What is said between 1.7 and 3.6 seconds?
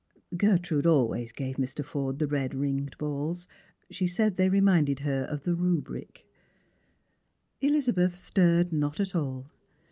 Forde the red ringed balls;